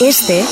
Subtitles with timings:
[0.00, 0.44] Este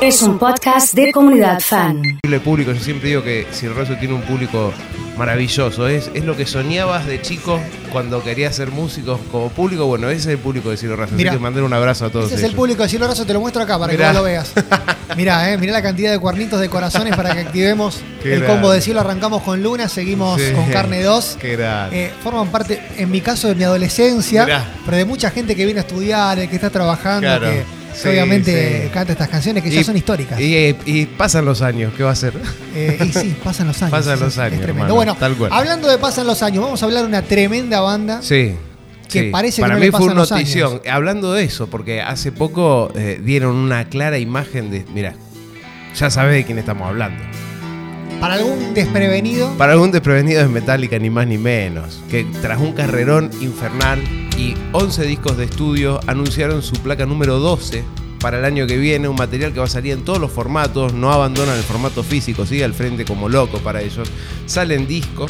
[0.00, 2.02] es un podcast de comunidad fan.
[2.22, 4.72] El público, yo siempre digo que Cirroso tiene un público
[5.16, 5.88] maravilloso.
[5.88, 7.60] Es, es lo que soñabas de chico
[7.92, 9.86] cuando querías ser músico como público.
[9.86, 11.14] Bueno, ese es el público de Cielo Razo.
[11.14, 13.32] Así que mandar un abrazo a todos Ese es el público de Cielo Raso, te
[13.32, 14.06] lo muestro acá para Mirá.
[14.06, 14.52] que vos lo veas.
[15.16, 18.54] Mirá, eh, mirá la cantidad de cuernitos de corazones para que activemos Qué el grande.
[18.54, 19.00] combo de cielo.
[19.00, 20.52] Arrancamos con Luna, seguimos Sí.
[20.52, 21.38] con Carne 2.
[21.40, 22.06] Qué grande.
[22.06, 24.64] Eh, forman parte, en mi caso, de mi adolescencia, Mirá.
[24.84, 27.46] pero de mucha gente que viene a estudiar, el que está trabajando, Claro.
[27.46, 27.62] que
[28.02, 28.88] Sí, obviamente sí.
[28.92, 30.38] canta estas canciones que ya son históricas.
[30.40, 32.34] Y, y pasan los años, ¿qué va a ser?
[32.74, 33.90] Eh, y sí, pasan los años.
[33.90, 34.84] Pasan los años, Es tremendo.
[34.84, 35.50] hermano, bueno, tal cual.
[35.52, 38.20] hablando de pasan los años, vamos a hablar de una tremenda banda.
[38.22, 38.54] Sí.
[39.10, 39.28] Que sí.
[39.30, 40.70] parece que Para no mí le fue una notición.
[40.72, 40.82] años.
[40.90, 44.84] Hablando de eso, porque hace poco eh, dieron una clara imagen de.
[44.92, 45.14] Mira,
[45.98, 47.22] ya sabés de quién estamos hablando.
[48.20, 52.00] Para algún desprevenido, Para algún desprevenido es Metallica, ni más ni menos.
[52.10, 54.00] Que tras un carrerón infernal
[54.36, 57.84] y 11 discos de estudio, anunciaron su placa número 12
[58.20, 59.08] para el año que viene.
[59.08, 60.92] Un material que va a salir en todos los formatos.
[60.92, 64.10] No abandonan el formato físico, sigue al frente como loco para ellos.
[64.46, 65.26] Sale en disco,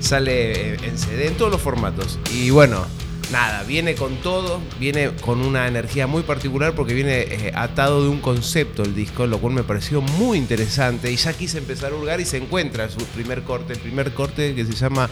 [0.00, 2.18] sale en CD, en todos los formatos.
[2.32, 2.84] Y bueno.
[3.30, 8.08] Nada, viene con todo, viene con una energía muy particular porque viene eh, atado de
[8.08, 11.94] un concepto el disco, lo cual me pareció muy interesante y ya quise empezar a
[11.94, 15.08] hurgar y se encuentra su primer corte, el primer corte que se llama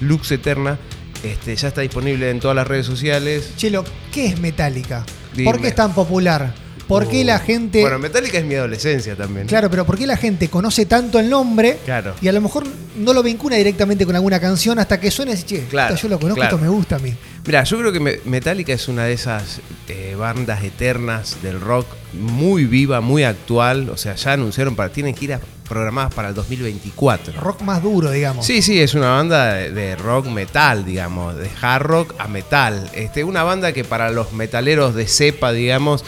[0.00, 0.80] Lux Eterna,
[1.24, 3.50] este, ya está disponible en todas las redes sociales.
[3.56, 5.04] Chelo, ¿qué es Metallica?
[5.34, 5.50] Dime.
[5.50, 6.54] ¿Por qué es tan popular?
[6.86, 7.80] ¿Por qué Uh, la gente...
[7.80, 9.46] Bueno, Metallica es mi adolescencia también.
[9.46, 12.14] Claro, pero ¿por qué la gente conoce tanto el nombre Claro.
[12.20, 12.64] y a lo mejor
[12.98, 16.06] no lo vincula directamente con alguna canción hasta que suene y dice, che, Claro, esto
[16.06, 16.56] yo lo conozco, claro.
[16.56, 17.14] esto me gusta a mí?
[17.46, 21.86] Mira, yo creo que Me- Metallica es una de esas eh, bandas eternas del rock
[22.12, 23.88] muy viva, muy actual.
[23.88, 27.40] O sea, ya anunciaron para tienen giras programadas para el 2024.
[27.40, 28.44] Rock más duro, digamos.
[28.46, 32.88] Sí, sí, es una banda de, de rock metal, digamos, de hard rock a metal.
[32.92, 36.04] Este, una banda que para los metaleros de cepa, digamos,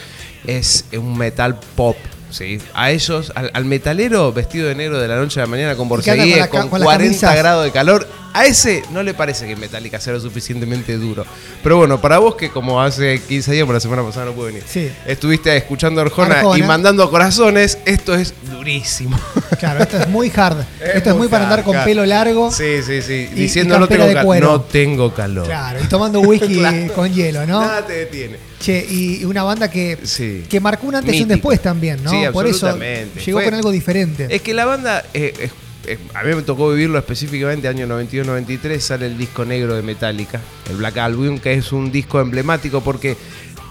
[0.47, 1.97] es un metal pop.
[2.31, 2.59] ¿sí?
[2.75, 5.89] A ellos, al, al metalero vestido de negro de la noche a la mañana con
[5.89, 7.37] borseguíes, con, con las 40 camisas.
[7.37, 11.25] grados de calor, a ese no le parece que Metallica sea lo suficientemente duro.
[11.63, 14.49] Pero bueno, para vos que como hace 15 días, por la semana pasada no pude
[14.49, 14.91] venir, Sí.
[15.07, 16.59] estuviste escuchando Arjona, Arjona.
[16.59, 19.19] y mandando corazones, esto es durísimo.
[19.59, 20.59] Claro, esto es muy hard.
[20.95, 22.51] esto es muy para andar con hard, pelo largo.
[22.51, 23.29] Sí, sí, sí.
[23.33, 24.47] y Diciendo no campera tengo, de cal- cuero.
[24.53, 25.47] no tengo calor.
[25.47, 26.93] Claro, y tomando whisky Claro.
[26.95, 27.61] con hielo, ¿no?
[27.61, 28.37] Nada te detiene.
[28.61, 30.45] Che, y una banda que, Sí.
[30.49, 32.11] que marcó un antes y un después también, ¿no?
[32.11, 34.27] Sí, Por eso llegó Fue- con algo diferente.
[34.31, 35.51] Es que la banda, eh, eh,
[35.87, 40.41] eh, a mí me tocó vivirlo específicamente, año 92-93, sale el disco negro de Metallica,
[40.71, 43.17] el Black Album, que es un disco emblemático porque,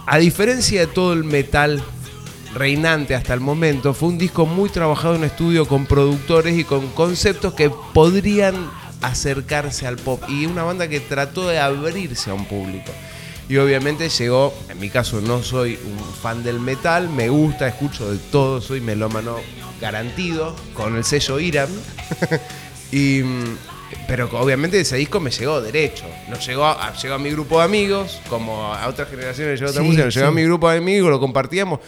[0.06, 1.82] a diferencia de todo el metal
[2.56, 6.88] reinante hasta el momento, fue un disco muy trabajado en estudio con productores y con
[6.88, 8.54] conceptos que podrían
[9.02, 12.90] acercarse al pop y una banda que trató de abrirse a un público.
[13.48, 18.10] Y obviamente llegó, en mi caso no soy un fan del metal, me gusta, escucho
[18.10, 19.36] de todo, soy melómano
[19.80, 21.70] garantido, con el sello IRAM.
[22.92, 23.20] y,
[24.08, 26.04] pero obviamente ese disco me llegó derecho.
[26.28, 29.82] No llegó a, llegó a mi grupo de amigos, como a otras generaciones llegó otra
[29.82, 31.78] Sí, música, llegó a mi grupo de amigos, lo compartíamos.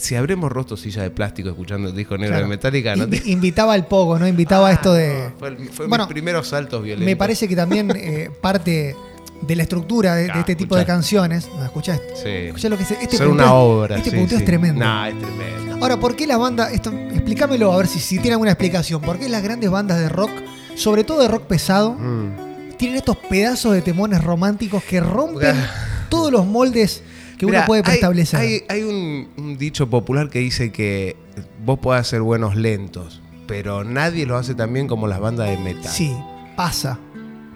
[0.00, 2.44] Si habremos roto silla de plástico escuchando el disco negro Claro.
[2.46, 4.26] de Metallica, no te- Invitaba al pogo, ¿no?
[4.26, 5.30] Invitaba esto de.
[5.38, 7.04] Fue, el- fue Bueno, mis primeros saltos violentos.
[7.06, 8.96] Me parece que también eh, parte
[9.42, 10.78] de la estructura de, este tipo escuchá.
[10.78, 11.48] de canciones.
[11.54, 12.00] ¿No escuchás?
[12.14, 12.28] Sí.
[12.28, 12.90] Escuchá lo que es.
[12.92, 13.96] Este Son punteo una es- obra.
[13.98, 14.42] Este sí, punteo sí.
[14.42, 14.80] es tremendo.
[14.84, 15.76] Nah, es tremendo.
[15.82, 19.18] Ahora, ¿por qué las bandas, esto, explícamelo a ver si, si tiene alguna explicación, ¿por
[19.18, 20.30] qué las grandes bandas de rock,
[20.76, 22.76] sobre todo de rock pesado, Mm.
[22.78, 25.70] tienen estos pedazos de temones románticos que rompen Ah.
[26.10, 27.02] todos los moldes
[27.40, 28.38] que uno puede preestablecer?
[28.38, 31.16] Hay, hay un, un dicho popular que dice que
[31.64, 35.56] vos podés hacer buenos lentos, pero nadie lo hace tan bien como las bandas de
[35.56, 35.90] metal.
[35.90, 36.14] Sí,
[36.54, 36.98] pasa.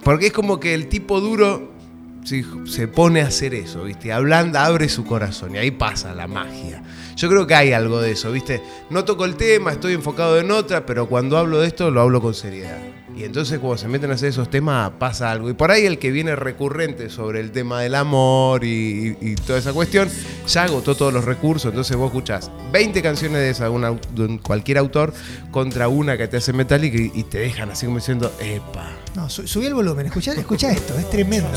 [0.03, 1.71] Porque es como que el tipo duro
[2.23, 4.11] sí, se pone a hacer eso, ¿viste?
[4.11, 6.81] Ablanda, abre su corazón y ahí pasa la magia.
[7.15, 8.63] Yo creo que hay algo de eso, ¿viste?
[8.89, 12.21] No toco el tema, estoy enfocado en otra, pero cuando hablo de esto lo hablo
[12.21, 12.79] con seriedad.
[13.17, 15.49] Y entonces cuando se meten a hacer esos temas pasa algo.
[15.49, 19.35] Y por ahí el que viene recurrente sobre el tema del amor y, y- y
[19.35, 20.09] toda esa cuestión,
[20.47, 21.69] ya agotó todos los recursos.
[21.71, 25.13] Entonces vos escuchás 20 canciones de, esa, una- de cualquier autor
[25.51, 28.91] contra una que te hace metálica y, y te dejan así como diciendo, epa.
[29.15, 31.47] No, su- subí el volumen, escuchá, escuchá esto, es tremendo.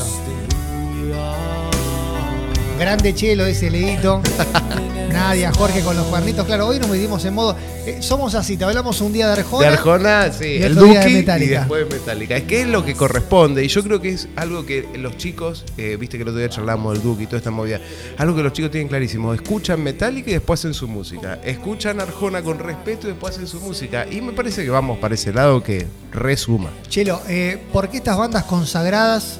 [2.79, 4.21] Grande chelo ese leíto.
[5.09, 6.45] Nadia, Jorge con los cuernitos.
[6.45, 7.55] Claro, hoy nos metimos en modo.
[7.85, 9.67] eh, somos así, te hablamos un día de Arjona.
[9.67, 12.37] De Arjona, sí, y el otro día de Duki y después Metallica.
[12.37, 13.63] Es que es lo que corresponde.
[13.63, 16.49] Y yo creo que es algo que los chicos, eh, viste que el otro día
[16.49, 17.79] charlamos del Duki y toda esta movida.
[18.17, 19.33] Algo que los chicos tienen clarísimo.
[19.33, 21.39] Escuchan Metallica y después hacen su música.
[21.43, 24.05] Escuchan Arjona con respeto y después hacen su música.
[24.09, 26.69] Y me parece que vamos para ese lado que resuma.
[26.87, 29.39] Chelo, eh, ¿por qué estas bandas consagradas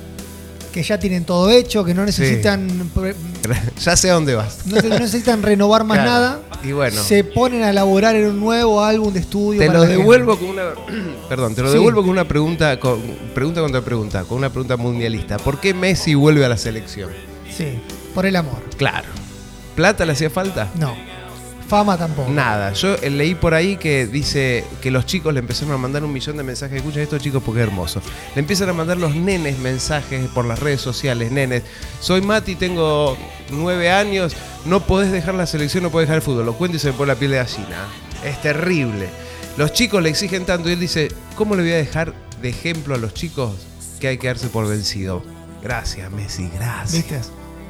[0.72, 2.90] que ya tienen todo hecho, que no necesitan,
[3.84, 4.66] Ya sé a dónde vas.
[4.66, 6.12] no, no necesitan renovar más Claro.
[6.12, 6.40] nada.
[6.64, 7.02] Y bueno.
[7.02, 9.60] Se ponen a elaborar en un nuevo álbum de estudio.
[9.62, 10.54] Te para lo devuelvo gente.
[10.54, 11.18] con una.
[11.30, 11.76] Perdón, te lo Sí.
[11.76, 13.02] devuelvo con una pregunta, con,
[13.34, 15.38] pregunta contra pregunta, con una pregunta mundialista.
[15.38, 17.10] ¿Por qué Messi vuelve a la selección?
[17.56, 17.80] Sí,
[18.14, 18.62] por el amor.
[18.78, 19.08] Claro.
[19.76, 20.70] ¿Plata le hacía falta?
[20.78, 20.96] No.
[21.70, 22.32] Fama tampoco.
[22.32, 22.74] Nada.
[22.74, 26.12] Yo eh, leí por ahí que dice que los chicos le empezaron a mandar un
[26.12, 26.78] millón de mensajes.
[26.78, 28.02] Escuchen esto, chicos, porque es hermoso.
[28.34, 31.32] Le empiezan a mandar los nenes mensajes por las redes sociales.
[31.32, 31.62] Nenes,
[32.02, 33.16] soy Mati, tengo
[33.52, 34.36] nueve años,
[34.66, 36.48] no podés dejar la selección, no podés dejar el fútbol.
[36.48, 37.88] Lo cuento y se me pone la piel de gallina.
[38.26, 39.08] Es terrible.
[39.56, 42.96] Los chicos le exigen tanto y él dice, ¿cómo le voy a dejar de ejemplo
[42.96, 43.54] a los chicos
[44.00, 45.22] que hay que darse por vencido?
[45.62, 46.94] Gracias, Messi, gracias.
[46.94, 47.20] ¿Viste?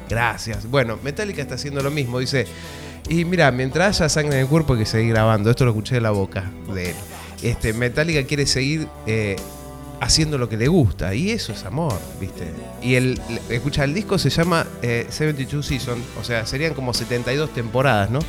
[0.08, 0.70] Gracias.
[0.70, 2.18] Bueno, Metallica está haciendo lo mismo.
[2.18, 2.46] Dice,
[3.08, 5.50] y mira, mientras haya sangre en el cuerpo hay que seguir grabando.
[5.50, 6.96] Esto lo escuché de la boca de él.
[7.42, 9.36] Este, Metallica quiere seguir eh,
[10.00, 11.14] haciendo lo que le gusta.
[11.14, 12.44] Y eso es amor, ¿viste?
[12.82, 16.02] Y el, escucha, el disco se llama eh, 72 Seasons.
[16.20, 18.20] O sea, serían como 72 temporadas, ¿no?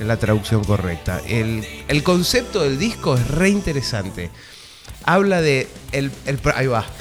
[0.00, 1.20] Es la traducción correcta.
[1.26, 4.30] El, el concepto del disco es re interesante.
[5.04, 5.68] Habla de.
[5.92, 6.84] El, el- ahí va.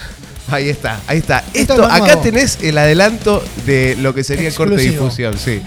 [0.50, 1.44] Ahí está, ahí está.
[1.54, 5.62] Esto acá tenés el adelanto de lo que sería el corte de difusión, sí.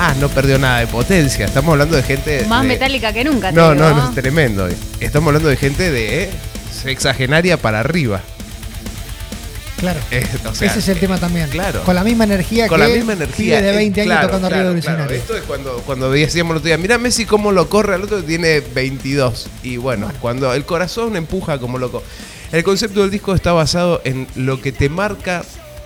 [0.00, 1.46] Ah, no perdió nada de potencia.
[1.46, 2.44] Estamos hablando de gente.
[2.46, 3.50] Más de- metálica que nunca.
[3.50, 4.68] No, digo, no, no, es tremendo.
[5.00, 6.30] Estamos hablando de gente de eh,
[6.72, 8.20] sexagenaria para arriba.
[9.78, 10.00] Claro.
[10.10, 11.48] Eh, o sea, Ese es el tema también.
[11.50, 11.82] claro.
[11.84, 13.60] Con la misma energía con que la misma energía.
[13.62, 14.98] de eh, 20 años claro, tocando arriba claro, del claro.
[14.98, 15.20] escenario.
[15.20, 18.18] Esto es cuando, cuando decíamos el otro día, mira Messi cómo lo corre al otro
[18.18, 19.48] que tiene 22.
[19.62, 22.02] Y bueno, cuando el corazón empuja como loco.
[22.50, 25.44] El concepto del disco está basado en lo que te marca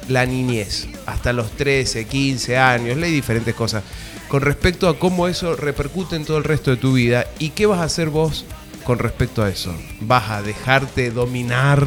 [0.08, 3.82] la niñez, hasta los 13, 15 años, leí diferentes cosas,
[4.28, 7.66] con respecto a cómo eso repercute en todo el resto de tu vida y qué
[7.66, 8.44] vas a hacer vos
[8.84, 9.74] con respecto a eso.
[10.00, 11.86] ¿Vas a dejarte dominar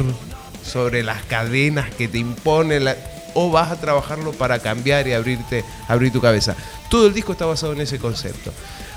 [0.64, 2.96] sobre las cadenas que te impone la-
[3.34, 6.54] o vas a trabajarlo para cambiar y abrirte, abrir tu cabeza?
[6.88, 8.52] Todo el disco está basado en ese concepto.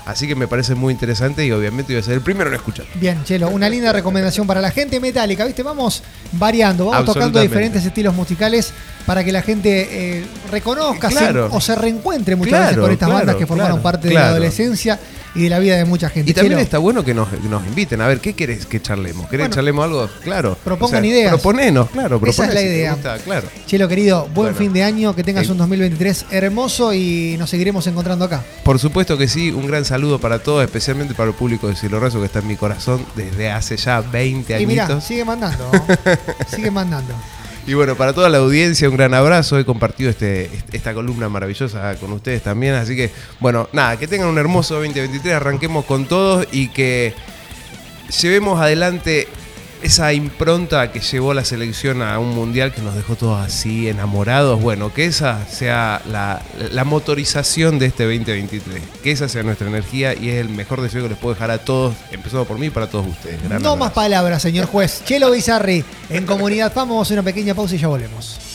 [0.06, 2.86] Así que me parece muy interesante y obviamente voy a ser el primero en escuchar.
[2.94, 5.62] Bien, Chelo, una linda recomendación para la gente metálica, ¿viste?
[5.62, 6.02] Vamos
[6.32, 8.72] variando, vamos tocando diferentes estilos musicales
[9.06, 9.88] para que la gente
[10.20, 13.82] eh, reconozca se- o se reencuentre muchas Claro, veces con estas claro, bandas que formaron
[13.82, 14.98] parte de la adolescencia
[15.32, 16.30] y de la vida de mucha gente.
[16.30, 17.28] Y también está bueno que nos,
[17.68, 18.00] inviten.
[18.00, 19.28] A ver, ¿qué querés que charlemos?
[19.28, 20.08] ¿Querés Bueno, que charlemos algo?
[20.24, 20.58] Claro.
[20.64, 21.30] propongan ideas.
[21.32, 22.20] Proponenos, claro.
[22.26, 22.92] Esa es la si idea.
[22.94, 23.46] gusta, claro.
[23.66, 24.56] Chelo querido, buen Bueno.
[24.58, 28.42] fin de año, que tengas Eh, un 2023 hermoso y nos seguiremos encontrando acá.
[28.64, 32.00] Por supuesto que sí, un gran saludo para todos, especialmente para el público de Cielo
[32.00, 35.70] Raso que está en mi corazón desde hace ya 20 Y mirá, sigue mandando,
[36.54, 37.14] sigue mandando.
[37.70, 39.56] Y bueno, para toda la audiencia, un gran abrazo.
[39.56, 42.74] He compartido este, esta columna maravillosa con ustedes también.
[42.74, 45.34] Así que, bueno, nada, que tengan un hermoso 2023.
[45.34, 47.14] Arranquemos con todos y que
[48.20, 49.28] llevemos adelante
[49.82, 54.60] esa impronta que llevó la selección a un mundial que nos dejó todos así enamorados.
[54.60, 56.42] Bueno, que esa sea la,
[56.72, 58.82] la motorización de este 2023.
[59.02, 61.58] Que esa sea nuestra energía y es el mejor deseo que les puedo dejar a
[61.58, 63.42] todos, empezando por mí y para todos ustedes.
[63.42, 65.02] Gran No más palabras, señor juez.
[65.04, 68.49] Chelo Bizarri, en Comunidad vamos a hacer una pequeña pausa y ya volvemos.